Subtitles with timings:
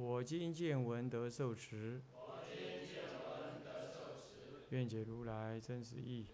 [0.00, 2.00] 我今见闻得受持，
[4.70, 6.26] 愿解如来真实义。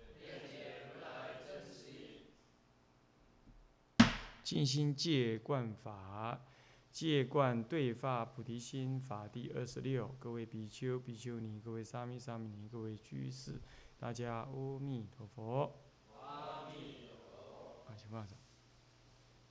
[4.45, 6.47] 尽心戒观法，
[6.93, 10.15] 戒观对法菩提心法第二十六。
[10.21, 13.61] 各位比丘、比丘尼，各位沙弥、沙弥尼，各位居士，
[13.99, 15.77] 大家阿弥陀佛。
[16.23, 17.91] 阿弥陀佛。
[17.91, 18.39] 啊，请放上。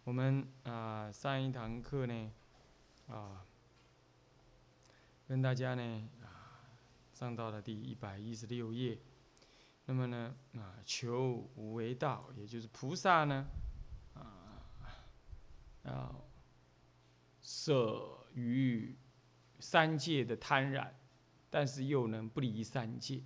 [0.05, 2.31] 我们啊，上一堂课呢，
[3.09, 3.45] 啊。
[5.27, 6.61] 跟大家呢啊，
[7.11, 8.99] 上到了第一百一十六页。
[9.87, 13.47] 那么呢啊，求无为道，也就是菩萨呢
[14.13, 14.61] 啊，
[15.83, 16.27] 要
[17.41, 18.95] 舍于
[19.59, 20.95] 三界的贪染，
[21.49, 23.23] 但是又能不离三界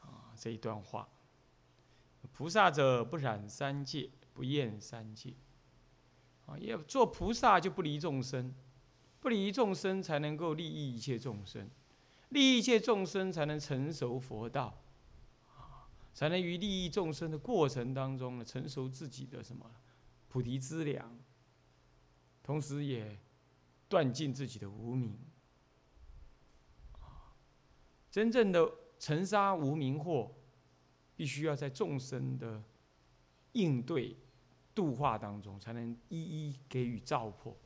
[0.00, 0.32] 啊。
[0.34, 1.08] 这一段话，
[2.32, 5.34] 菩萨者不染三界，不厌三界
[6.46, 6.56] 啊。
[6.58, 8.54] 要做菩萨就不离众生。
[9.20, 11.66] 不离众生，才能够利益一切众生；
[12.28, 14.80] 利益一切众生，才能成熟佛道，
[15.56, 19.70] 啊，才能于利益众生的过程当中呢，成熟自己的什么
[20.28, 21.18] 菩提资粮，
[22.42, 23.18] 同时也
[23.88, 25.18] 断尽自己的无名。
[28.10, 30.32] 真正的尘沙无名祸，
[31.16, 32.62] 必须要在众生的
[33.52, 34.16] 应对
[34.74, 37.56] 度化当中，才能一一给予照破。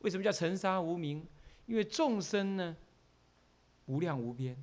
[0.00, 1.26] 为什么叫尘沙无名？
[1.66, 2.76] 因为众生呢，
[3.86, 4.56] 无量无边，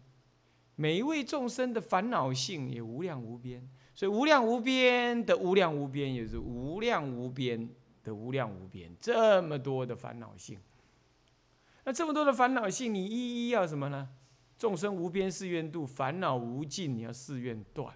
[0.75, 7.69] 每一位众生的烦恼性也无量无边，所以无量无边的无量无边，也是无量无边
[8.03, 10.59] 的无量无边，这么多的烦恼性。
[11.85, 14.09] 那这么多的烦恼性，你一一要什么呢？
[14.57, 17.95] 众生无边誓愿度，烦恼无尽，你要誓愿断，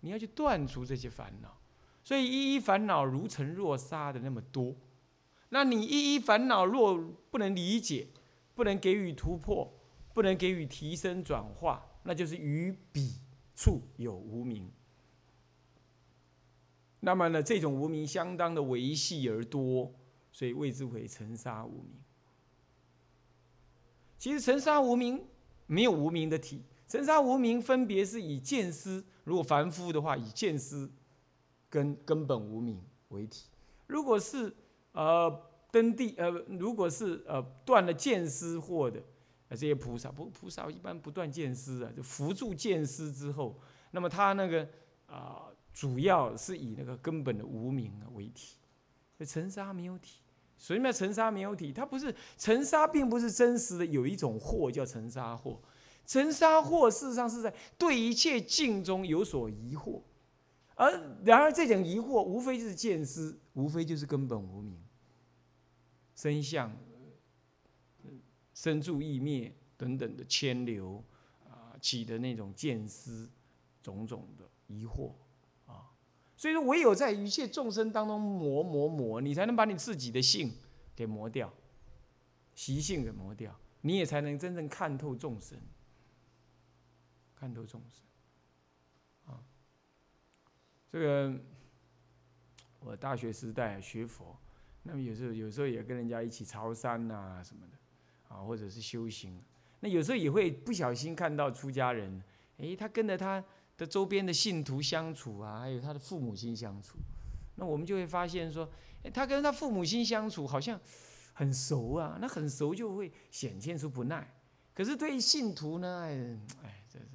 [0.00, 1.58] 你要去断除这些烦恼。
[2.02, 4.74] 所以一一烦恼如尘若沙的那么多。
[5.48, 6.98] 那你一一烦恼若
[7.30, 8.08] 不能理解，
[8.54, 9.72] 不能给予突破，
[10.12, 13.14] 不能给予提升转化，那就是于彼
[13.54, 14.68] 处有无名。
[16.98, 19.94] 那么呢，这种无名相当的维系而多，
[20.32, 21.92] 所以谓之为尘沙无名。
[24.18, 25.24] 其实尘沙无名
[25.66, 30.90] 没有无名的体，尘沙无名分别是以见思，如果凡夫的话，以见思
[31.70, 33.44] 跟根本无名为体，
[33.86, 34.52] 如果是。
[34.96, 38.98] 呃，登地呃，如果是呃断了见思惑的，
[39.48, 44.66] 呃这些菩萨不菩萨一般不断见思啊，就扶助见思之后，那么他那个
[45.04, 48.56] 啊，主要是以那个根本的无名为体，
[49.26, 50.22] 尘沙没有体，
[50.56, 55.58] 所以呢尘沙没有体，它不是尘沙，并不是真实的有一种惑叫尘沙惑，
[56.06, 60.00] 尘沙惑事实上是在对一切境中有所疑惑，
[60.74, 60.90] 而
[61.22, 64.80] 然而这种疑惑无非就是见思，无非就是根本无名。
[66.16, 66.74] 生相、
[68.54, 71.04] 生住意灭等等的牵流
[71.44, 73.30] 啊，起的那种见思，
[73.82, 75.12] 种种的疑惑
[75.66, 75.92] 啊，
[76.34, 80.50] 所以说唯有在一切众生当中磨磨磨，你才能把你自己的性
[80.94, 81.52] 给磨掉，
[82.54, 85.60] 习性给磨掉，你也才能真正看透众生，
[87.34, 89.44] 看透众生啊。
[90.90, 91.38] 这个
[92.80, 94.34] 我大学时代学佛。
[94.86, 99.38] 那么有时候，有时候也跟人家一起朝山呐什么的，啊，或者是修行。
[99.80, 102.22] 那有时候也会不小心看到出家人，
[102.58, 103.44] 诶，他跟着他
[103.76, 106.96] 的周边的信徒相处啊，还有他的父母亲相处。
[107.56, 108.68] 那我们就会发现说，
[109.02, 110.80] 诶，他跟他父母亲相处好像
[111.34, 114.34] 很熟啊，那很熟就会显现出不耐。
[114.74, 116.04] 可是对于信徒呢，
[116.62, 117.06] 哎，这是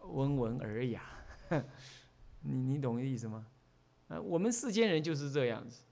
[0.00, 1.02] 温文尔雅，
[2.42, 3.46] 你你懂意思吗？
[4.08, 5.82] 啊，我们世间人就是这样子。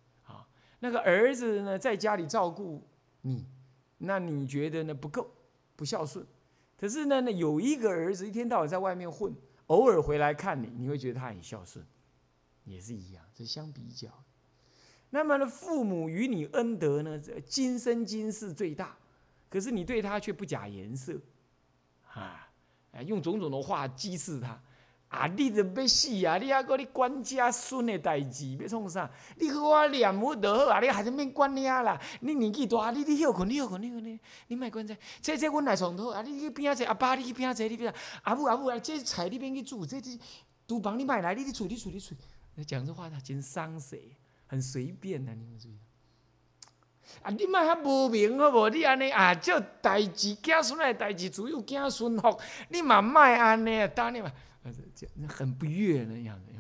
[0.78, 2.82] 那个儿子呢，在家里照顾
[3.23, 3.46] 你，
[3.99, 5.31] 那你觉得呢不够，
[5.75, 6.26] 不孝顺。
[6.78, 9.34] 可是呢，那有一个儿子一天到晚在外面混，
[9.69, 11.84] 偶尔回来看你，你会觉得他很孝顺，
[12.64, 14.08] 也是一样，这相比较。
[15.11, 18.96] 那么呢，父母与你恩德呢，今生今世最大，
[19.49, 21.19] 可是你对他却不假颜色，
[22.12, 22.50] 啊，
[23.06, 24.62] 用种种的话讥刺他，
[25.08, 26.37] 啊，你著要死啊！
[26.37, 29.08] 你还搁你管家孙的代志，要创啥？
[29.37, 30.81] 你好啊念佛就好啊！
[30.81, 31.99] 你还是免管遐啦。
[32.20, 34.97] 你年纪大，你你休困，你休困，你休困，你莫管这。
[35.23, 36.23] 这这阮来床头啊！
[36.23, 37.99] 你去边仔坐，阿爸你去边仔坐，你边仔。
[38.25, 40.11] 阿母阿母啊，这菜你免去煮，这这
[40.67, 42.14] 厨房你莫来，你你处你处你处。
[42.67, 44.11] 讲这话他真伤谁？
[44.49, 45.79] 很随便呐，你们注意。
[47.23, 48.69] 啊，你莫遐无明好无？
[48.70, 52.41] 你安尼啊，这代志子孙的代志，只有子孙福。
[52.70, 54.32] 你嘛莫安尼啊，当你嘛。
[54.95, 56.53] 这很不悦那样子，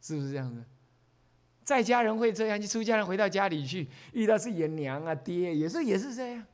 [0.00, 0.64] 是不是这样子？
[1.62, 6.44] 在家人会这样，你出家人回到家里去，遇到自己的娘啊、爹，也是也是这样。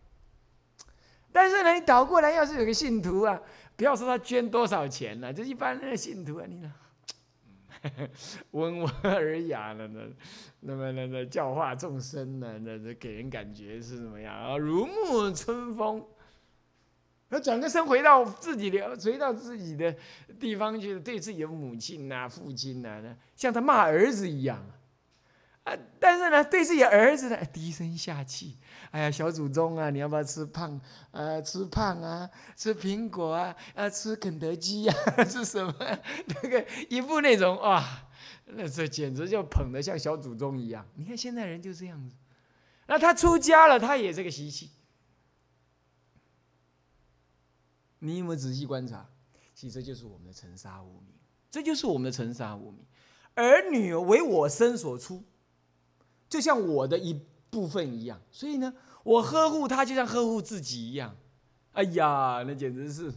[1.32, 3.40] 但是呢，你倒过来，要是有个信徒啊，
[3.74, 6.72] 不要说他捐多少钱了，就一般的信徒啊，你呢，
[8.52, 10.00] 温文尔雅的呢，
[10.60, 14.56] 那么那那教化众生呢，那那给人感觉是怎么样啊？
[14.56, 16.06] 如沐春风。
[17.30, 19.94] 他转个身回到自己的，回到自己的
[20.40, 23.00] 地方去，对自己的母亲呐、父亲呐，
[23.36, 25.72] 像他骂儿子一样啊。
[26.00, 28.56] 但是呢，对自己儿子呢，低声下气。
[28.90, 30.80] 哎呀，小祖宗啊，你要不要吃胖？
[31.12, 34.94] 呃，吃胖啊，吃苹果啊，啊，吃肯德基呀，
[35.24, 35.72] 是什么？
[36.42, 37.84] 那个一副那种哇，
[38.46, 40.84] 那这简直就捧得像小祖宗一样。
[40.96, 42.16] 你看现在人就这样子。
[42.88, 44.70] 那他出家了，他也这个习气。
[48.00, 49.08] 你有没有仔细观察？
[49.54, 51.14] 其实这就是我们的尘沙无名，
[51.50, 52.84] 这就是我们的尘沙无名。
[53.34, 55.22] 儿女为我身所出，
[56.28, 57.20] 就像我的一
[57.50, 58.74] 部分一样，所以呢，
[59.04, 61.16] 我呵护他就像呵护自己一样。
[61.72, 63.12] 哎呀，那简直是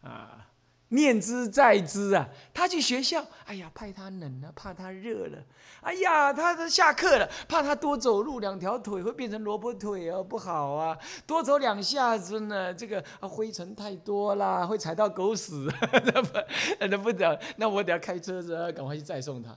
[0.00, 0.47] 啊！
[0.90, 2.26] 念之在之啊！
[2.54, 5.38] 他去学校，哎呀，怕他冷了，怕他热了。
[5.82, 10.96] 哎呀，他都下课了，怕他多走路两条腿会变成萝卜腿哦，不好啊！
[11.26, 15.70] 多走两下子呢，这个啊灰尘太多啦，会踩到狗屎，
[16.06, 16.38] 那不
[16.80, 19.54] 那不得，那我得要开车子，赶快去载送他。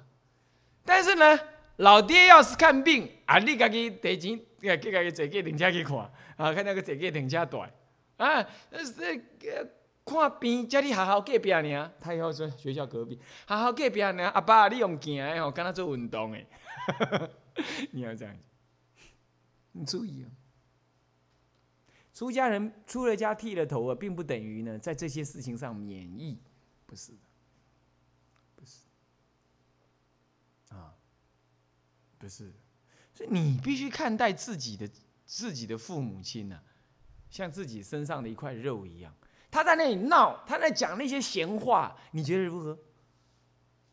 [0.83, 1.39] 但是呢，
[1.77, 5.97] 老爹要是看病啊，你家己得钱，给给家己坐计停车去看
[6.35, 7.69] 啊，看那个坐计停车大
[8.17, 8.45] 啊，
[8.97, 9.67] 这个。
[10.03, 13.15] 看病，叫你学校隔壁尔，他以后说学校隔壁，
[13.47, 17.31] 学校隔壁尔，阿爸你用行的吼，跟他做运动的，
[17.91, 18.35] 你要这样，
[19.71, 20.27] 你注意哦。
[22.13, 26.37] 出家人出了家剃了头啊，并不等于呢在这些事情上免疫，
[26.85, 27.17] 不是的，
[28.55, 28.81] 不是，
[30.69, 30.93] 啊，
[32.17, 32.51] 不是，
[33.13, 34.89] 所以你必须看待自己的
[35.25, 36.61] 自己的父母亲呢，
[37.29, 39.15] 像自己身上的一块肉一样。
[39.51, 42.79] 他在那里闹，他在讲那些闲话，你觉得如何？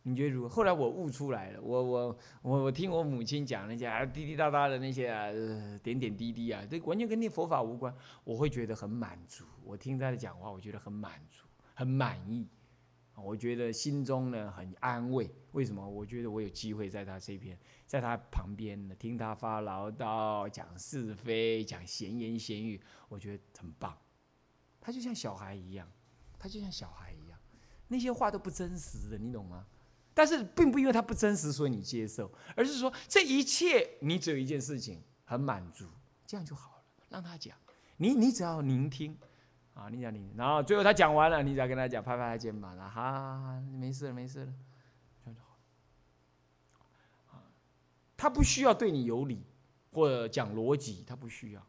[0.04, 0.48] 你觉得如何？
[0.48, 5.28] 后来我悟出来了，我我我我听我母亲讲那些啊滴滴答答的那些啊
[5.82, 7.94] 点点滴滴啊，这完全跟那佛法无关，
[8.24, 9.44] 我会觉得很满足。
[9.64, 11.44] 我听他的讲话，我觉得很满足，
[11.74, 12.48] 很满意，
[13.16, 15.28] 我觉得心中呢很安慰。
[15.52, 15.86] 为什么？
[15.86, 23.94] 我觉得我有机会在他这边，在他旁边呢，听他发唠叨、讲是非、讲闲言闲语，我觉得很棒。
[24.88, 25.86] 他就像小孩一样，
[26.38, 27.38] 他就像小孩一样，
[27.88, 29.66] 那些话都不真实的，你懂吗？
[30.14, 35.84] 但是并不因为他不真实，所以你接受，而是说这一切你只有一件事情很满足，
[36.26, 36.84] 这样就好了。
[37.10, 37.54] 让他讲，
[37.98, 39.14] 你你只要聆听，
[39.74, 44.54] 啊，你讲你，然后最后他讲完了，你只要跟他讲，拍拍他肩膀，哈哈，没事了，没事了，
[45.22, 45.50] 这样就好
[47.36, 47.44] 了。
[48.16, 49.44] 他不需要对你有理
[49.92, 51.62] 或者讲逻辑，他不需要。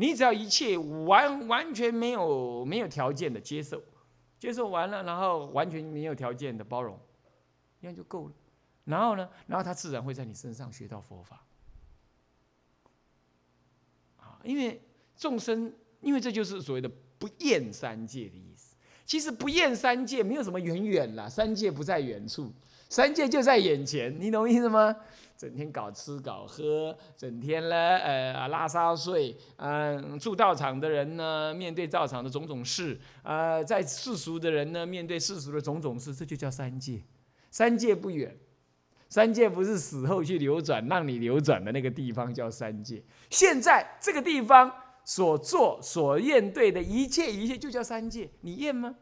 [0.00, 3.82] 你只要一切完完全没有没有条件的接受，
[4.38, 6.98] 接受完了，然后完全没有条件的包容，
[7.78, 8.32] 这样就够了。
[8.86, 11.44] 然后呢，然后他自然会在你身上学到佛法。
[14.16, 14.82] 啊，因为
[15.18, 18.74] 众生，因为这就是所谓的不厌三界的意思。
[19.04, 22.50] 其实不厌三界没有什么远远啦，三界不在远处，
[22.90, 24.94] 三界就在眼前，你懂意思吗？
[25.36, 37.00] 整天搞吃搞喝，整天呢，呃，拉撒睡，嗯，住道场的人呢，面对道场的种种事，啊，在世俗的人呢，面对世俗的种种事，这就叫三界。
[37.52, 38.36] 三界不远，
[39.08, 43.02] 三界不是死后去流转，让你流转的那个地方叫三界。
[43.30, 44.70] 现在这个地方
[45.04, 48.28] 所做所验对的一切一切，就叫三界。
[48.40, 48.96] 你验吗？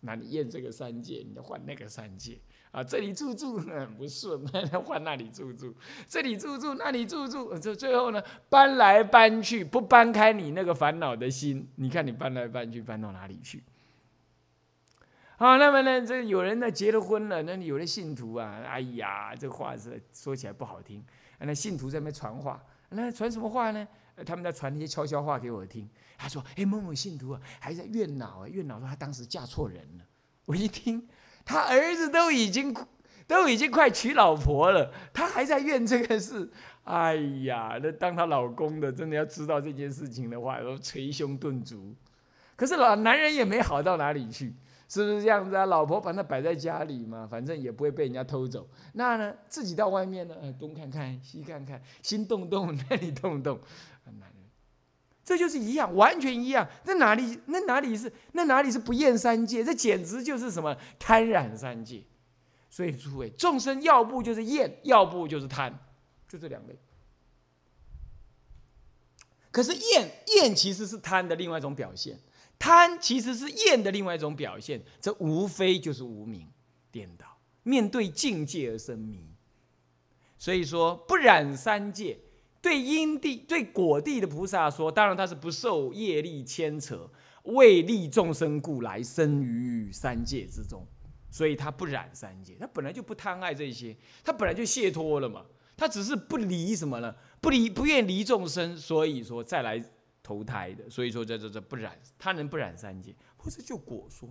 [0.00, 2.38] 那你验这个三界，你就换那个三界。
[2.70, 4.46] 啊，这里住住 很不顺，
[4.84, 5.74] 换那里住住，
[6.06, 13.62] 这里住住，那里住住，这最后呢，搬来搬去，不搬开你那个烦恼的心，你看你搬来搬去，搬到哪里去？
[15.36, 21.04] 好，那么呢，这有人呢结了婚了，那有的信徒啊，哎呀，这话是说起来不好听，
[21.38, 23.86] 那信徒在那边传话，那传什么话呢？
[24.26, 25.88] 他们在传那些悄悄话给我听。
[26.16, 30.04] 他说：“哎，某某信徒啊，还在怨恼啊，怨恼说他当时嫁错人了。
[30.44, 31.08] ”我一听，
[31.48, 32.76] 他儿子都已经
[33.26, 36.50] 都已经快娶老婆了，他还在怨这个事。
[36.84, 37.14] 哎
[37.44, 41.94] 呀，那当他老公的真的要知道这件事情的话，都捶胸顿足。
[42.54, 44.54] 可是老男人也没好到哪里去，
[44.88, 45.64] 是不是这样子啊？
[45.64, 48.68] 老婆把他摆在家里嘛，反正也不会被人家偷走。
[48.92, 53.58] 那呢，自己到外面呢，东看看西看看，心动动 那里动动，
[54.04, 54.28] 很难，
[55.28, 56.66] 这就是一样，完全一样。
[56.86, 59.62] 那哪里那哪里是那哪里是不厌三界？
[59.62, 62.02] 这简直就是什么贪染三界。
[62.70, 65.78] 所以诸位，众生要不就是厌，要不就是贪，
[66.26, 66.74] 就这两类。
[69.50, 72.18] 可是厌厌其实是贪的另外一种表现。
[72.58, 76.48] 贪其实是厌的另外一种表现，这无非就是无明
[76.90, 77.26] 颠倒，
[77.64, 79.28] 面对境界而生迷。
[80.38, 82.18] 所以说不染三界，
[82.60, 87.10] 对因地、对果地的菩萨说，当然他是不受业力牵扯，
[87.44, 90.86] 为利众生故来生于三界之中，
[91.30, 95.44] 所以他不染三界，他本来就不贪爱这些，他本来就解脱了嘛，
[95.76, 97.14] 他只是不离什么呢？
[97.40, 99.82] 不离不愿离众生，所以说再来。
[100.20, 104.28] 投胎的，所以说这这这不染，他能不染三界，或者就果说。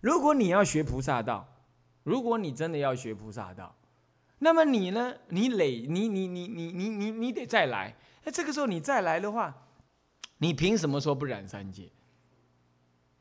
[0.00, 1.62] 如果你要学菩萨道，
[2.02, 3.76] 如果你真的要学菩萨道，
[4.38, 5.14] 那么你呢？
[5.28, 7.96] 你累，你你你你你你你得再来。
[8.24, 9.66] 那这个时候你再来的话，
[10.38, 11.90] 你凭什么说不染三界？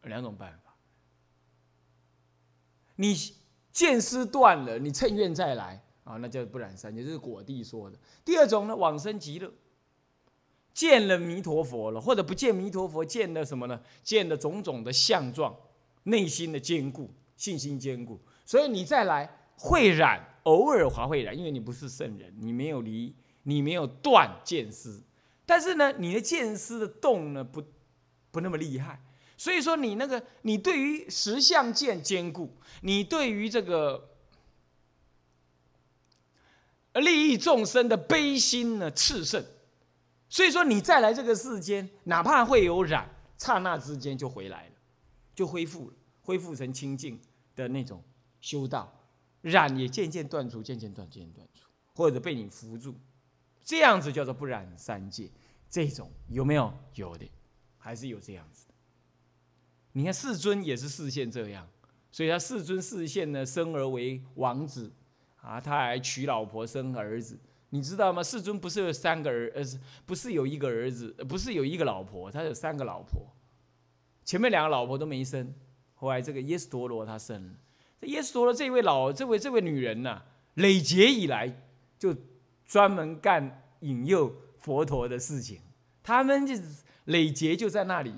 [0.04, 0.74] 两种办法。
[2.96, 3.16] 你
[3.72, 7.98] 见思断了，你趁愿再来啊，那叫不染三界，这是果地说的。
[8.24, 9.52] 第二种呢，往生极乐。
[10.74, 13.82] 见了弥陀佛了，或者不见弥陀佛，见了什么呢？
[14.04, 15.56] 见了种种的相状，
[16.04, 18.20] 内心的坚固，信心坚固。
[18.46, 23.14] 所以你再来会染，偶尔还会染，因为你不是圣人，你没有离，
[23.44, 25.04] 你没有断见思。
[25.46, 27.62] 但是呢，你的见思的动呢，不
[28.32, 29.02] 不那么厉害。
[29.36, 34.16] 所以说你那个，你对于实相见坚固，你对于这个
[36.94, 39.44] 利益众生的悲心呢，炽盛。
[40.30, 44.76] 所以说，你再来这个世间，哪怕会有染，刹那之间就回来了，
[45.36, 47.20] 就恢复了，恢复成清净
[47.56, 48.02] 的那种
[48.42, 48.97] 修道，
[49.42, 52.96] 染也渐渐断除，渐渐断，渐渐断除，或者被你扶住，
[53.64, 55.30] 这样子叫做不染三界。
[55.70, 56.74] 这种有没有？
[56.96, 57.30] 有的，
[57.78, 58.74] 还是有这样子的。
[59.92, 61.68] 你看世尊也是视现这样，
[62.12, 64.92] 所以他世尊视现呢，生而为王子，
[65.42, 67.38] 啊，他还娶老婆生儿子。
[67.70, 68.24] 你知道吗？
[68.24, 69.62] 世尊不是有三个儿，呃，
[70.06, 71.12] 不是有一个儿子？
[71.28, 73.28] 不是有一个老婆，他有三个老婆。
[74.24, 75.54] 前面两个老婆都没生，
[75.94, 77.54] 后来这个耶斯陀罗他生了。
[78.00, 80.22] 这耶稣的这位老，这位这位女人呐，
[80.56, 81.62] 累劫以来
[81.98, 82.16] 就
[82.66, 85.60] 专门干引诱佛陀的事情。
[86.04, 86.64] 他们就是
[87.06, 88.14] 累劫就在那里，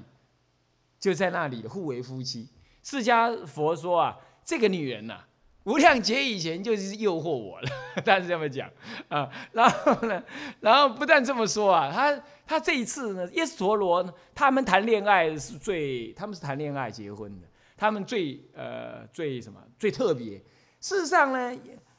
[0.99, 2.49] 就在那里互为夫妻。
[2.83, 5.23] 释迦佛说啊，这个女人呐。
[5.65, 7.69] 无量劫以前就是诱惑我了，
[8.03, 8.67] 他是这么讲
[9.09, 9.29] 啊。
[9.51, 10.23] 然后呢，
[10.61, 17.47] 然后不但这么说啊，他他这一次呢，耶稣陀罗他们谈恋爱是最，他们是谈恋爱结婚的，
[17.79, 20.37] 他们最呃最什么最特别。
[20.81, 21.55] 事实上呢，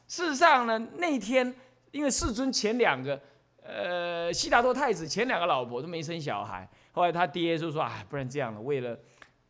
[0.07, 1.55] 事实上呢，那天
[1.91, 3.21] 因为世尊前两个
[3.63, 8.99] 呃悉达多太子前两个老婆都没生小孩，后来他爹就说啊，不然这样了，为了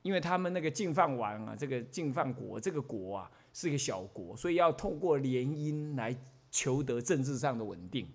[0.03, 3.31] 因为他们那个净饭王啊，这个净饭国这个国啊。
[3.53, 6.17] 是一个小国，所以要透过联姻来
[6.53, 8.09] 求得政治上的稳定，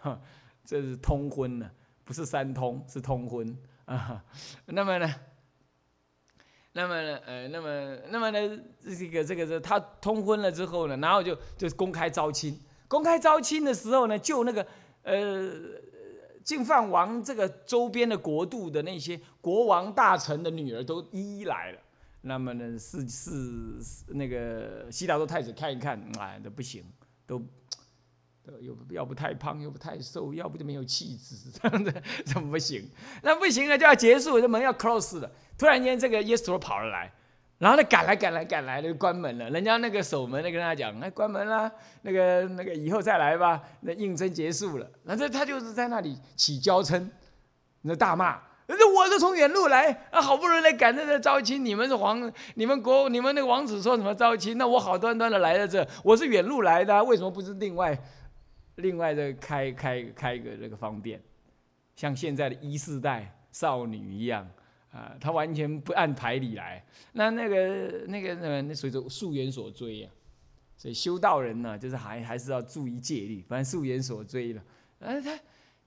[0.00, 0.18] 哈，
[0.64, 1.70] 这是通婚呢，
[2.02, 4.24] 不是三通，是通婚啊。
[4.64, 5.14] 那么呢，
[6.76, 14.66] 那么呢，呃，那么那么呢，这个这个是他通婚了之后呢，然后就就公开招亲，公开招亲的时候呢，就那个
[15.04, 15.52] 呃，
[16.42, 21.78] 净饭王这个周边的国度的那些国王大臣的女儿都一一来了。
[22.22, 26.84] 那么呢，是是那个悉达多太子看一看，哎，都不行，
[27.24, 27.40] 都
[28.60, 31.92] 又要不太胖，又不太瘦，要不就没有气质， 这样子
[32.26, 32.88] 怎么不行？
[33.22, 35.30] 那不行了，就要结束，这门要 close 了。
[35.56, 37.12] 突然间，这个耶稣跑了来，
[37.58, 39.48] 然后呢，赶来赶来赶来，就关门了。
[39.50, 41.70] 人家那个守门的跟他讲，哎，关门了，
[42.02, 43.62] 那个那个以后再来吧。
[43.80, 47.08] 那应征结束了，那这他就是在那里起娇嗔，
[47.82, 48.40] 那大骂。
[48.66, 51.62] 那我是从远路来啊，好不容易来赶在这招亲。
[51.62, 54.56] 你们是皇，你们国，你们那个王子说什么招亲？
[54.56, 57.96] 那我好端端的来了这，我是远路来的，为什么不是另外，
[58.76, 61.20] 另外的开开开个那个方便？
[61.94, 64.48] 像现在的一世代少女一样
[64.90, 66.84] 啊，她完全不按牌理来。
[67.12, 70.10] 那那个那个那那随着素颜所追呀，
[70.76, 74.62] 所以修道人呢，就是还还是要注意戒律，反正素颜所追了，
[75.00, 75.38] 啊他。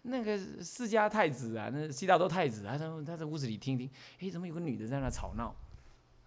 [0.10, 3.90] 那个释迦太子啊，那悉达多太子，他在他在屋子里听听，
[4.22, 5.54] 哎，怎么有个女的在那吵闹？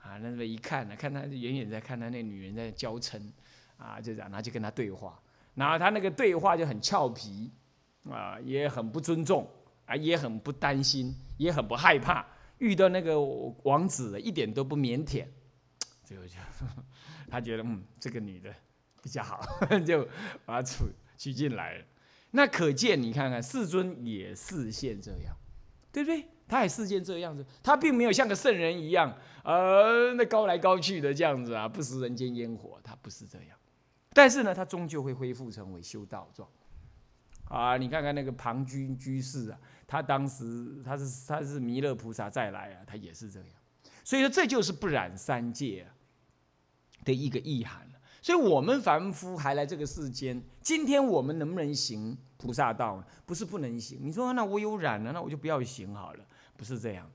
[0.03, 3.19] 啊，那么一看呢，看他远远在看他那女人在娇嗔，
[3.79, 5.19] 啊，就这样，然后就跟他对话，
[5.61, 7.53] 然后他那个对话就很俏皮，
[8.11, 9.47] 啊，也很不尊重，
[9.85, 12.25] 啊，也很不担心，也很不害怕，
[12.57, 13.21] 遇到那个
[13.65, 15.27] 王子一点都不腼腆，
[16.03, 16.39] 最 后就
[17.31, 18.51] 他觉得嗯，这个女的
[19.03, 19.39] 比较好，
[19.87, 20.03] 就
[20.47, 20.85] 把她娶
[21.19, 21.85] 娶进来了。
[22.31, 25.37] 那可见你看看世尊也视现这样，
[25.93, 26.25] 对不对？
[26.49, 29.15] 他也视现这样子，他并没有像个圣人一样，
[29.45, 33.59] 呃，那高来高去的这样子啊，不食人间烟火，他不是这样。
[34.13, 36.49] 但是呢，他终究会恢复成为修道状。
[37.45, 43.49] 啊，你看看那个庞居居士啊，他当时他是他是弥勒菩萨再来啊，他也是这样。
[44.05, 45.87] 所以说，这就是不染三界
[47.05, 47.89] 的一个意涵。
[48.23, 53.03] 所以，我们凡夫还来这个世间，今天我们能不能行菩萨道？
[53.25, 53.99] 不是不能行。
[54.03, 56.25] 你说那我有染了，那我就不要行好了。
[56.57, 57.11] 不是这样，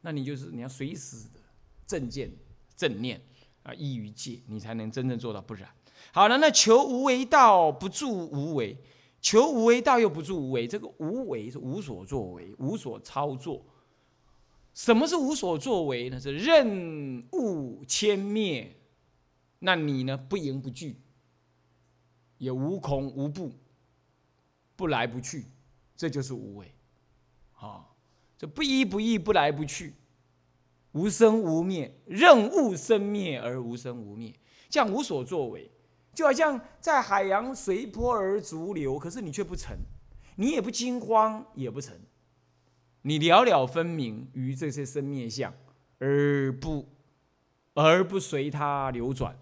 [0.00, 1.40] 那你就是你要随时的
[1.86, 2.30] 正见
[2.74, 3.20] 正念
[3.64, 5.68] 啊，依于戒，你才能真正做到不染。
[6.12, 8.76] 好了，那求无为道不住无为，
[9.20, 10.66] 求无为道又不住无为。
[10.66, 13.64] 这个无为是无所作为，无所操作。
[14.72, 16.20] 什么是无所作为呢？
[16.20, 18.76] 是任物迁灭，
[19.60, 20.16] 那你呢？
[20.16, 21.00] 不迎不拒，
[22.38, 23.52] 也无恐无怖，
[24.76, 25.46] 不来不去，
[25.96, 26.72] 这就是无为，
[27.54, 27.86] 啊。
[28.38, 29.94] 这不依不依，不来不去，
[30.92, 35.70] 无生无灭，任物生灭而无生无灭，这样无所作为，
[36.16, 39.76] 就好像在海洋随波而逐流，可是你却不成，
[40.36, 41.94] 你也不惊慌，也不成，
[43.02, 45.52] 你了了分明于这些生灭相，
[45.98, 46.88] 而不
[47.74, 49.36] 而不随它流转，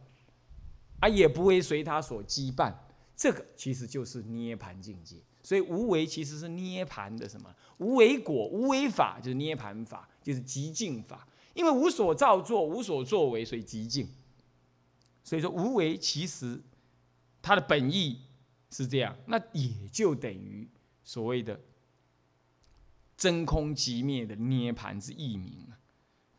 [0.98, 2.74] 啊，也不会随它所羁绊，
[3.14, 5.18] 这个其实就是涅盘境界。
[5.44, 7.54] 所以无为其实是涅盘的什么？
[7.78, 11.24] 无为果、无为法就是涅盘法，就是极静法。
[11.52, 14.08] 因为无所造作、无所作为，所以极静。
[15.24, 16.62] 所以说无为其实
[17.42, 18.20] 它的本意
[18.70, 20.70] 是这样，那也就等于
[21.02, 21.58] 所谓的
[23.16, 25.66] 真空即灭的涅盘之意名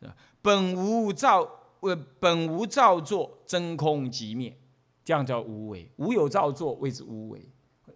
[0.00, 0.16] 啊。
[0.40, 1.40] 本无造，
[1.80, 4.56] 呃，本无造作，真空即灭，
[5.04, 5.90] 这样叫无为。
[5.96, 7.50] 无有造作，谓之无为。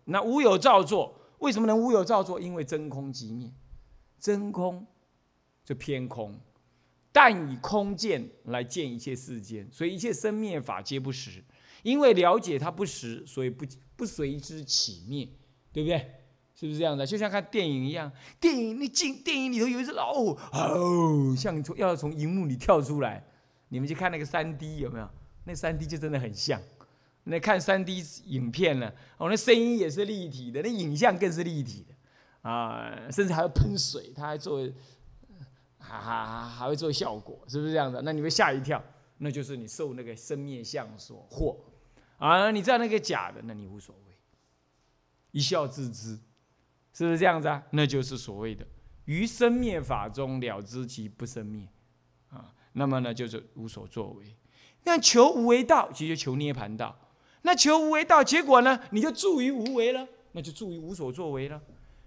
[0.06, 2.40] 那无有造作，为什么能无有造作？
[2.40, 3.52] 因为真空即灭，
[4.18, 4.84] 真空
[5.64, 6.40] 就偏空，
[7.12, 11.42] 但以空见来见一切世间，所以一切生灭法皆不实。
[11.82, 13.64] 因为了解它不实，所以不
[13.96, 15.28] 不随之起灭，
[15.72, 16.14] 对不对？
[16.54, 17.06] 是不是这样的？
[17.06, 23.24] 就像看电影一样，电影你进电影里头有一只老虎，哦，像从要从荧幕里跳出来，
[23.70, 25.08] 你们去看那个三 D 有没有？
[25.44, 26.60] 那三 D 就真的很像。
[27.24, 31.94] 那看三 D 影片呢，哦，那声音也是立体的，那影像更是立体的，
[32.50, 34.60] 啊，甚至还要喷水，他还做，
[35.80, 38.00] 还还还会做效果，是不是这样的？
[38.02, 38.80] 那你会吓一跳，
[39.18, 41.56] 那就是你受那个生灭相所惑，
[42.18, 44.16] 啊，你知道那个假的，那你无所谓，
[45.32, 46.18] 一笑置之，
[46.92, 47.62] 是不是这样子啊？
[47.70, 48.64] 那就是所谓的
[49.06, 51.66] 于生灭法中了知其不生灭，
[52.28, 54.36] 啊，那么呢就是无所作为，
[54.84, 56.96] 那求无为道，其实求涅盘道。
[57.42, 58.78] 那求无为道，结果呢？
[58.90, 61.58] 你就住于无为了，那就住于无所作为了。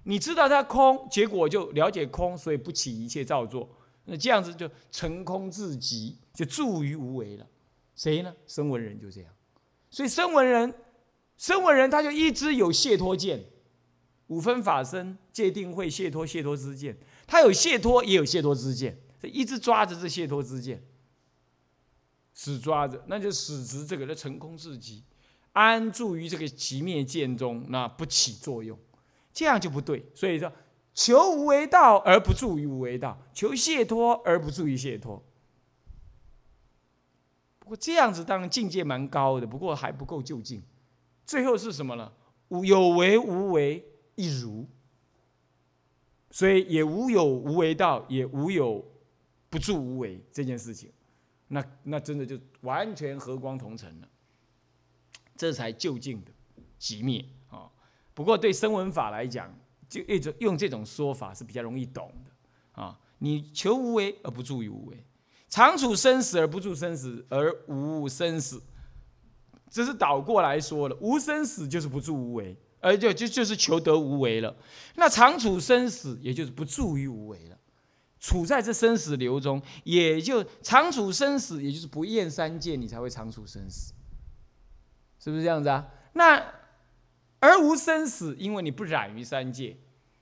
[0.03, 3.69] 你知道它空，结果就了解空，所以不起一切造作。
[4.05, 7.47] 那这样子就成空至极，就住于无为了。
[7.95, 8.35] 谁呢？
[8.47, 9.31] 声闻人就这样。
[9.89, 10.73] 所以声闻人，
[11.37, 13.45] 声闻人他就一直有解脱见，
[14.27, 20.83] 五分法身界定会解脱解脱之见，他有解脱也有解脱之见，一直抓着这解脱之见，
[22.33, 25.03] 死抓着，那就死执这个的成空至极。
[25.53, 28.77] 安住于这个极灭见中，那不起作用，
[29.33, 30.05] 这样就不对。
[30.13, 30.51] 所以说，
[30.93, 35.21] 求无为道而不住于无为道，求解脱而不住于解脱。
[37.59, 40.61] 不过这样子当然境界蛮高的，不过还不够就近。
[41.25, 42.11] 最后是什么呢？
[42.49, 43.83] 无有为无为
[44.15, 44.67] 一如，
[46.29, 48.85] 所以也无有无为道，也无有
[49.49, 50.91] 不住无为这件事情。
[51.47, 54.07] 那那真的就完全和光同尘了。
[55.35, 56.31] 这才就近的
[56.79, 57.25] 寂灭！
[58.13, 59.53] 不过对声闻法来讲，
[59.89, 62.99] 就一种用这种说法是比较容易懂的啊。
[63.19, 65.05] 你求无为而不住于无为，
[65.49, 68.61] 常处生死而不住生死，而无生死，
[69.69, 70.97] 这是倒过来说了。
[70.99, 74.55] 无生死就是不住无为，而就就就是求得无为了。
[74.95, 77.57] 那常处生死，也就是不住于无为了。
[78.19, 83.93] 处在这生死流中，也就常处生死，也就是不厌三界，你才会常处生死。
[85.19, 85.87] 是不是这样子啊？
[86.13, 86.43] 那
[87.43, 89.75] 而无生死，因为你不染于三界，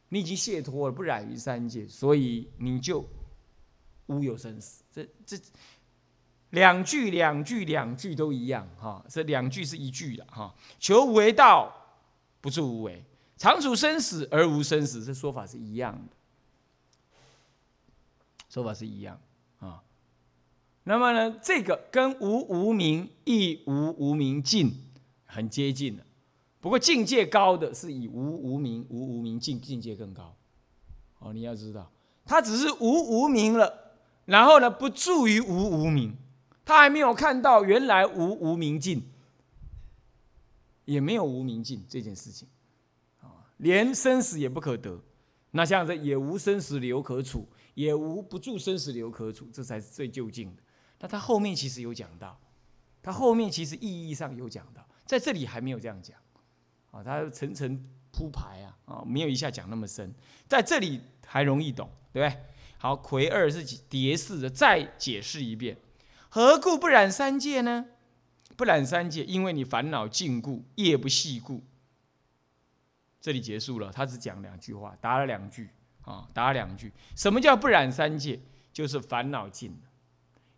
[0.10, 3.07] 你已经解脱了，不染于三界，所以你就
[4.07, 4.84] 无有生死。
[4.91, 5.38] 这这
[6.49, 10.55] 两句两句两句都一样哈，这两句是一句的哈。
[10.79, 11.71] 求无为道，
[12.41, 13.05] 不住无为，
[13.38, 16.15] 常处生死而无生死，这说法是一样的，
[18.49, 19.21] 说法是一样
[19.60, 19.84] 啊。
[20.86, 24.73] 那么呢，这个跟无无明亦无无明尽
[25.27, 26.03] 很接近的，
[26.62, 30.34] 不过境界高的是以无无明无无明境境界更高
[31.19, 31.34] 哦。
[31.34, 31.91] 你要知道，
[32.24, 36.15] 他只是无无明了，然后呢不住于无无明。
[36.63, 39.04] 他还没有看到原来无无明境，
[40.86, 42.47] 也没有无明境这件事情，
[43.19, 45.02] 啊，连生死也不可得，
[45.50, 50.62] 那像这也无生死流可处，也无不住生死流可处，这才是最究竟的。
[51.00, 52.39] 那他后面其实有讲到，
[53.02, 56.15] 他后面其实意义上有讲到，在这里还没有这样讲，
[56.91, 60.13] 啊，他层层铺排啊，啊，没有一下讲那么深，
[60.47, 62.41] 在这里还容易懂，对不对？
[62.77, 65.77] 好，魁二是叠式的，再解释一遍。
[66.30, 67.86] 何故不染三界呢？
[68.58, 71.63] 不染三界，因为你烦恼尽故，业不细故。
[73.19, 75.69] 这里结束了，他只讲两句话，答了两句
[76.01, 76.91] 啊，答了两句。
[77.15, 78.39] 什么叫不染三界？
[78.73, 79.89] 就是烦恼尽了，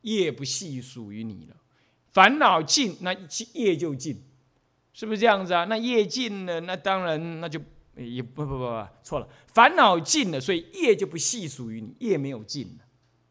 [0.02, 1.58] 业不系属于你了。
[2.12, 3.12] 烦恼尽，那
[3.54, 4.24] 业就尽，
[4.94, 5.66] 是不是这样子啊？
[5.66, 7.60] 那业尽了，那当然那就
[7.96, 9.28] 也不不不不错了。
[9.48, 12.80] 烦恼尽了，所以业就不细属于你，业没有尽。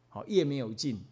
[0.09, 1.03] 好，业没有尽。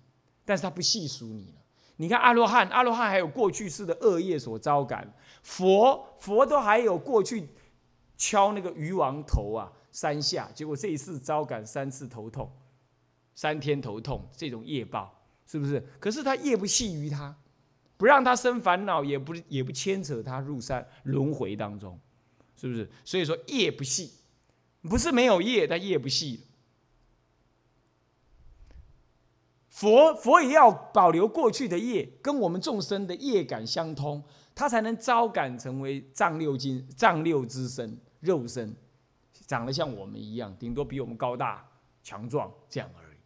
[0.45, 1.55] 但是他不细数你了。
[1.97, 5.05] 你看阿罗汉，阿罗汉还有过去式的恶业所招感；
[5.43, 7.49] 佛佛都还有过去
[8.17, 12.51] 敲那个鱼王头啊三下，结果这一次招感三次头痛，
[13.35, 15.87] 三天头痛这种业报，是不是？
[16.01, 17.37] 可是他业不细于他，
[18.01, 22.01] 不让他生烦恼，也不也不牵扯他入山轮回当中，
[22.57, 22.89] 是不是？
[23.05, 24.15] 所以说业不细，
[24.81, 26.47] 不是没有业，但业不细。
[29.69, 38.75] 佛佛也要保留过去的业，跟我们众生的业感相通，他才能招感成为藏六金藏六之身肉身，
[39.47, 41.69] 长得像我们一样，顶多比我们高大
[42.03, 43.19] 强壮这样而已。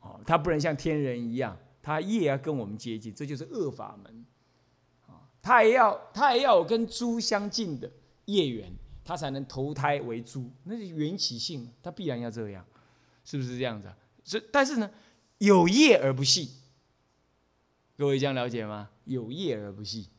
[0.00, 4.24] 哦，他不能像天人一样，他业要跟我们接近，这就是恶法门。
[5.06, 7.90] 啊，他也要他也要有跟猪相近的
[8.26, 8.72] 业缘，
[9.04, 12.64] 他才能投胎为猪，那是缘起性，他必然要这样，
[13.24, 13.92] 是不是这样子？
[14.24, 14.90] 这但是呢？
[15.38, 16.50] 有业而不系，
[17.96, 18.90] 各位这样了解吗？
[19.06, 20.10] 有业而不系，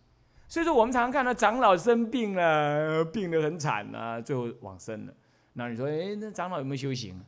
[0.48, 5.14] 所以说我们常常看到长老生病了，病得很惨啊，最后往生了。
[5.54, 7.24] 那你说，哎，那长老有没有修行？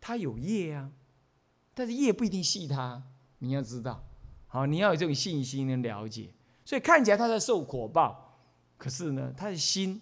[0.00, 0.88] 他有业啊，
[1.74, 3.02] 但是业不一定系他，
[3.38, 4.04] 你要知道，
[4.46, 6.32] 好，你要有这种信心能了解。
[6.64, 8.40] 所以看起来他在受果报，
[8.76, 10.00] 可是呢，他的心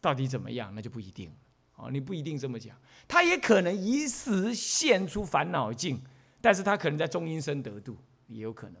[0.00, 1.36] 到底怎么样，那就不一定了。
[1.76, 2.76] 哦，你不一定这么讲，
[3.06, 6.00] 他也可能一时现出烦恼境。
[6.40, 7.96] 但是他可能在中阴身得度，
[8.28, 8.80] 也有可能，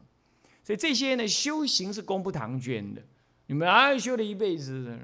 [0.62, 3.02] 所以这些呢，修行是功不唐捐的。
[3.46, 4.96] 你们啊，修了一辈子的，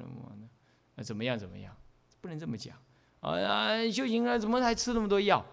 [0.94, 1.37] 那怎么样？
[1.37, 1.77] 怎么样？
[2.20, 2.77] 不能这么讲
[3.20, 3.77] 啊！
[3.90, 5.44] 修行了，怎么还吃那么多药？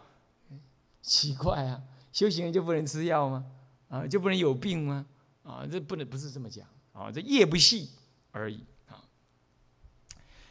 [1.01, 1.81] 奇怪啊！
[2.11, 3.45] 修行人就不能吃药吗？
[3.89, 5.05] 啊，就不能有病吗？
[5.43, 7.11] 啊，这不能不是这么讲啊！
[7.11, 7.89] 这业不细
[8.31, 9.03] 而已啊。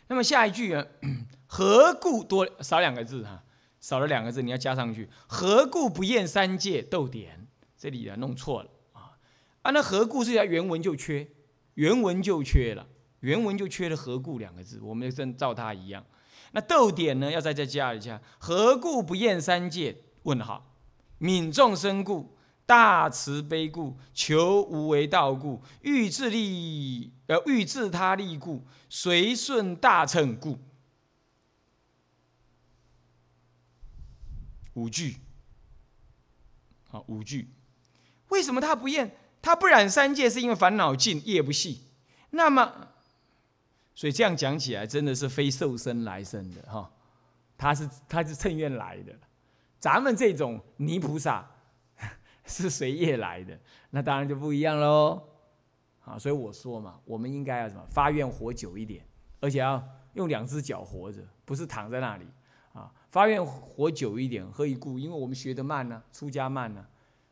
[0.09, 0.85] 那么下一句啊，
[1.47, 3.45] 何故多少两个字哈？
[3.81, 5.09] 少了两个字，你要加上去。
[5.27, 6.83] 何故不厌三界？
[6.83, 7.47] 逗点，
[7.79, 9.17] 这里啊弄错了啊！
[9.63, 11.29] 啊，那何故是要原文就缺，
[11.75, 12.87] 原文就缺了，
[13.21, 14.81] 原文就缺了何故两个字。
[14.83, 16.05] 我们跟照它一样。
[16.53, 18.21] 那逗点呢，要再再加一下。
[18.39, 19.97] 何故不厌三界？
[20.25, 20.75] 问号，
[21.21, 30.59] 悯众生故，大慈悲故，求无为道故，欲自利呃欲自他利故，随顺大乘故。
[34.75, 35.17] 五句，
[36.89, 37.51] 好五句，
[38.29, 39.15] 为什么他不厌？
[39.43, 41.83] 他不染三界，是因为烦恼尽，业不细。
[42.31, 42.89] 那么，
[43.95, 46.91] 所以这样讲起来，真的是非受身来生的哈。
[47.59, 49.19] 他是他是趁愿来的，
[49.81, 51.51] 咱们这种泥菩萨
[52.47, 53.59] 是随业来的，
[53.91, 55.27] 那当然就不一样喽。
[56.05, 57.85] 啊，所以我说嘛，我们应该要什么？
[57.89, 59.05] 发愿活久一点，
[59.41, 59.83] 而且要
[60.15, 62.27] 用两只脚活着，不是躺在那里
[62.73, 62.93] 啊。
[63.11, 64.99] 发愿活久一点，何以故？
[64.99, 66.85] 因为我们学得慢呢，出家慢呢，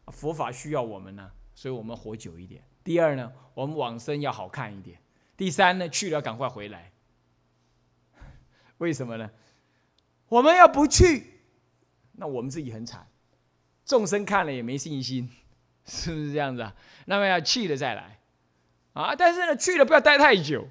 [0.08, 2.62] 佛法需要我们呢，所以我们活久一点。
[2.84, 4.98] 第二呢，我们往生要好看一点。
[5.36, 6.92] 第三呢，去了赶快回来。
[8.78, 9.30] 为什么呢？
[10.28, 11.37] 我们要不去，
[12.20, 13.06] 那我们自己很惨，
[13.84, 15.30] 众生看了也没信心，
[15.84, 16.74] 是不是这样子啊？
[17.06, 18.18] 那么要去了再来，
[18.92, 19.14] 啊！
[19.16, 20.68] 但是呢，去了不要待太久，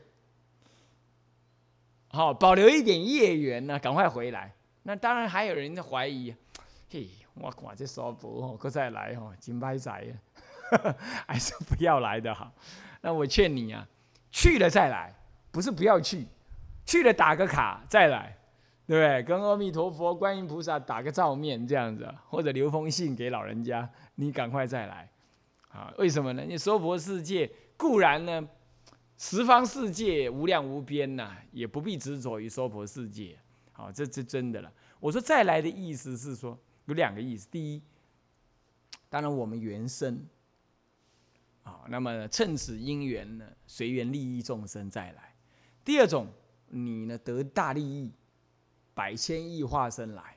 [2.10, 4.54] 好，保留一点业缘呢，赶快回来。
[4.84, 6.36] 那当然还有人在怀疑，
[6.90, 9.92] 嘿，我看这娑婆吼，可再来哦，金牌仔，
[11.28, 12.52] 还是不要来的好。
[13.02, 13.88] 那我劝你啊，
[14.32, 15.16] 去了再来，
[15.52, 16.28] 不是不要去，
[16.86, 18.37] 去了打个卡再来，
[18.88, 19.22] 对不对？
[19.24, 25.12] 跟阿弥陀佛、观音菩萨打个照面这样子，或者留封信给老人家，你赶快再来
[25.68, 25.94] 啊？
[25.98, 26.44] 为什么呢？
[26.48, 28.48] 你娑婆世界固然呢，
[29.18, 33.38] 十方世界无量无边呐，也不必执着于娑婆世界。
[33.74, 34.72] 好，这这真的了。
[35.02, 37.48] 我说再来的意思是说有两个意思。
[37.52, 37.84] 第一，
[39.10, 40.26] 当然我们原生，
[41.64, 45.36] 啊，那么趁此因缘呢，随缘利益众生再来。
[45.84, 46.28] 第二种，
[46.70, 48.12] 你呢得大利益，
[48.98, 50.36] 百千亿化身来，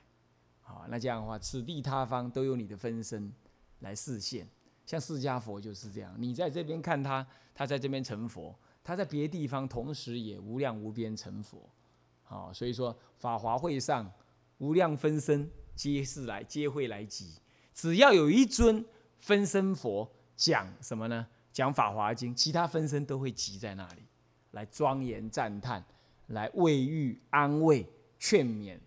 [0.61, 3.33] 好，那这样的话，此地他方都有你的分身
[3.79, 4.47] 来示现。
[4.85, 11.67] 像释迦佛就是这样，你在这边看他，他在这边成佛；他在别地方同时也无量无边成佛。
[12.21, 14.11] 好，所以说法华会上。
[14.59, 17.33] 无量分身皆是来，皆会来集。
[17.73, 18.85] 只要有一尊
[19.17, 21.25] 分身佛讲什么呢？
[21.51, 24.03] 讲法华经，其他分身都会集在那里，
[24.51, 25.83] 来庄严赞叹，
[26.27, 27.83] 来慰喻安慰
[28.21, 28.77] 劝勉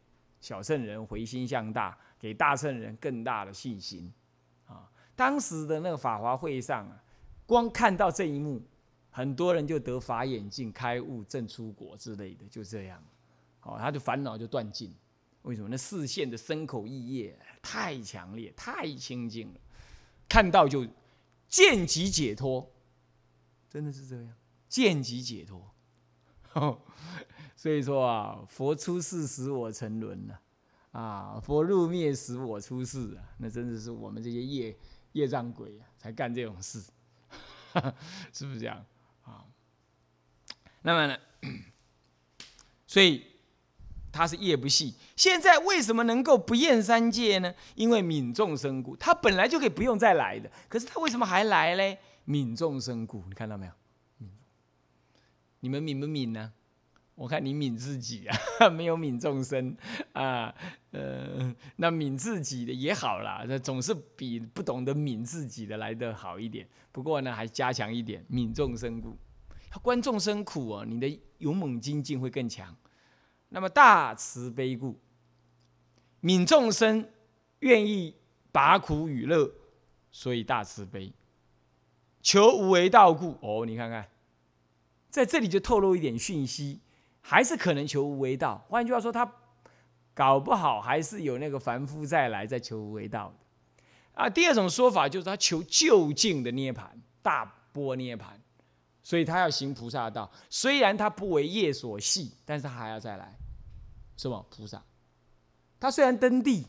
[0.40, 4.10] 小圣人回心向大，给大圣人更大的信心。
[4.64, 7.02] 啊，当时的那个法华会上啊，
[7.44, 8.62] 光看到这一幕，
[9.10, 13.02] 很多人就得法眼镜、开悟、证出果之类的，就这样。
[13.62, 14.94] 哦，他就烦恼就断尽。
[15.42, 15.68] 为什么？
[15.68, 19.60] 那视线的深口意业太强烈、太清净了，
[20.28, 20.86] 看到就
[21.48, 22.70] 见即解脱，
[23.68, 24.32] 真的是这样，
[24.68, 25.74] 见即解脱。
[27.64, 30.38] 所以说啊，佛出世使我沉沦了，
[30.92, 34.76] 啊，佛入灭使我出世啊，那真的是我们这些业
[35.12, 36.78] 业障鬼啊，才干这种事，
[38.34, 38.84] 是不是这样
[39.22, 39.46] 啊？
[40.82, 41.16] 那么呢，
[42.86, 43.24] 所以。
[44.12, 47.52] 他是业不细，现在为什么能够不厌三界呢？
[47.74, 51.98] 因为悯众生故，他本来就可以不用再来的，可是他为什么还来嘞？
[52.28, 53.72] 悯众生故，你看到没有？
[55.58, 56.52] 你们悯不悯呢？
[57.14, 58.36] 我看你悯自己啊，
[58.68, 59.76] 没有悯众生
[60.12, 60.52] 啊，
[60.90, 66.68] 呃，那悯自己的也好啦，那总是比不懂得悯自己的来的好一点。
[66.90, 69.16] 不过呢，还加强一点，悯众生故，
[69.80, 72.76] 观众生苦啊，你的勇猛精进会更强。
[73.50, 74.98] 那么大慈悲故，
[76.20, 77.08] 悯众生，
[77.60, 78.16] 愿意
[78.50, 79.52] 拔苦与乐，
[80.10, 81.12] 所以大慈悲。
[82.20, 84.08] 求无为道故，哦，你看看，
[85.10, 86.80] 在这里就透露一点讯息，
[87.26, 88.62] 还是可能求无为道。
[88.68, 89.26] 换句话说，他
[90.12, 93.72] 搞不好还是有那个凡夫再来再求无为道的。
[94.12, 98.38] 啊，第二种说法就是他求就近的涅盘，大波涅盘，
[99.02, 100.30] 所以他要行菩萨道。
[100.50, 103.34] 虽然他不为业所系，但是他还要再来。
[104.16, 104.84] 是吧菩萨？
[105.80, 106.66] 他虽然登地，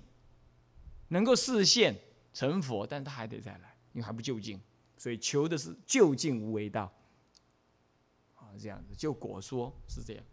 [1.09, 1.93] 能够视现
[2.33, 4.59] 成佛，但他还得再来，因为还不就近，
[4.97, 6.91] 所以求的是就近无为道。
[8.33, 10.23] 啊，这样子就果说是这样，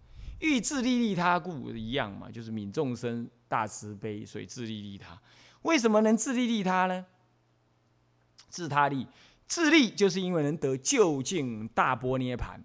[0.42, 5.16] 欲自利利他故一样嘛，就是悯众生大慈悲，所以自利利他。
[5.62, 7.06] 为什么能自利利他呢？
[8.48, 9.06] 自他利，
[9.46, 12.62] 自利就是因为能得就近大波涅盘，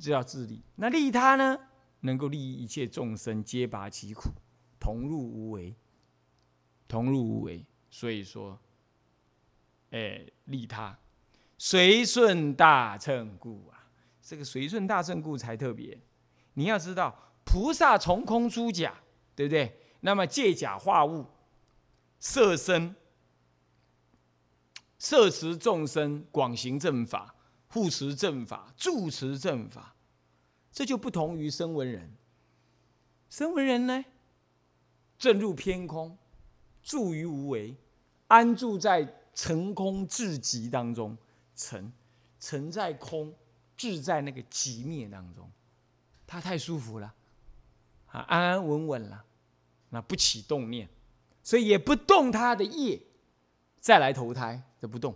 [0.00, 0.62] 这叫自利。
[0.76, 1.58] 那利他呢？
[2.00, 4.30] 能够利益一切众生，皆拔其苦，
[4.78, 5.74] 同入无为，
[6.86, 7.64] 同入无为。
[7.90, 8.56] 所以说，
[9.90, 10.96] 哎，利他，
[11.58, 13.88] 随顺大乘故啊，
[14.22, 15.98] 这个随顺大乘故才特别。
[16.58, 17.14] 你要知道，
[17.44, 18.94] 菩萨从空出假，
[19.34, 19.78] 对不对？
[20.00, 21.26] 那么借假化物，
[22.18, 22.94] 摄身，
[24.98, 27.34] 摄持众生，广行正法，
[27.68, 29.94] 护持正法，住持正法。
[30.72, 32.10] 这就不同于声闻人。
[33.28, 34.04] 声闻人呢，
[35.18, 36.16] 正入偏空，
[36.82, 37.76] 住于无为，
[38.28, 41.16] 安住在成空至极当中，
[41.54, 41.92] 成，
[42.40, 43.34] 成在空，
[43.76, 45.50] 至在那个极灭当中，
[46.26, 47.14] 他太舒服了，
[48.06, 49.24] 啊，安安稳稳了，
[49.90, 50.88] 那不起动念，
[51.42, 53.00] 所以也不动他的业，
[53.78, 55.14] 再来投胎就不动，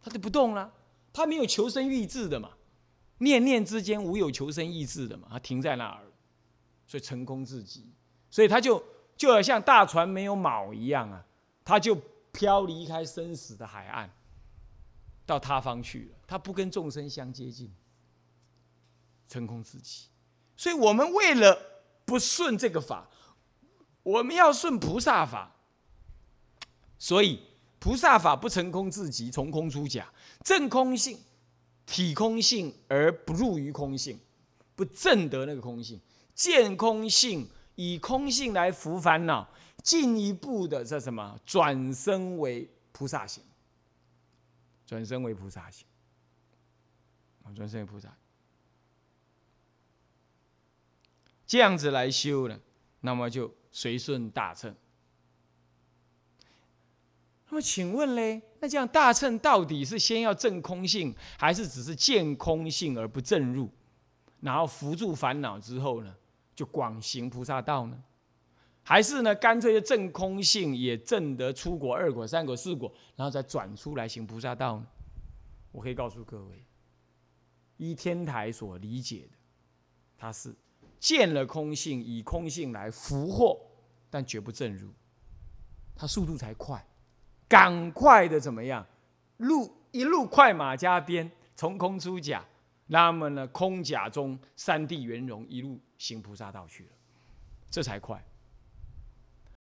[0.00, 0.72] 他就不动了，
[1.12, 2.50] 他没有求生欲志的嘛。
[3.18, 6.04] 念念之间无有求生意志的嘛，他停在那儿，
[6.86, 7.94] 所以成功自己，
[8.28, 8.84] 所以他就
[9.16, 11.24] 就好像大船没有锚一样啊，
[11.64, 11.94] 他就
[12.32, 14.10] 飘离开生死的海岸，
[15.24, 16.18] 到他方去了。
[16.26, 17.72] 他不跟众生相接近，
[19.28, 20.08] 成功自己。
[20.56, 23.08] 所以我们为了不顺这个法，
[24.02, 25.56] 我们要顺菩萨法。
[26.98, 27.40] 所以
[27.78, 30.08] 菩萨法不成空自己，从空出假，
[30.42, 31.18] 正空性。
[31.86, 34.18] 体空性而不入于空性，
[34.74, 35.98] 不证得那个空性；
[36.34, 39.46] 见空性以空性来伏烦恼，
[39.82, 43.44] 进一步的这什么转生为菩萨行，
[44.86, 45.86] 转生为菩萨行，
[47.54, 48.08] 转生为菩萨，
[51.46, 52.58] 这样子来修呢，
[53.00, 54.74] 那么就随顺大乘。
[57.48, 63.70] 那么请问嘞，那这样大乘到底是先要证空性，还是只是见空性而不证入，
[64.40, 66.16] 然后扶住烦恼之后呢，
[66.56, 68.02] 就广行菩萨道呢？
[68.82, 74.86] 还是呢，干脆就证空性，也证得出果、二果、三果、四果，然后再转出来行菩萨道呢？
[75.72, 76.66] 我可以告诉各位，
[77.76, 79.36] 依天台所理解的，
[80.18, 80.54] 他是
[81.04, 83.60] 见了空性，以空性来俘获，
[84.08, 84.88] 但绝不正入，
[85.94, 86.82] 他速度才快。
[87.46, 88.86] 赶快的怎么样？
[89.36, 92.42] 路一路快马加鞭，从空出甲，
[92.86, 96.90] 那么呢，空甲中三地圆融，一路行菩萨道去了，
[97.70, 98.24] 这才快。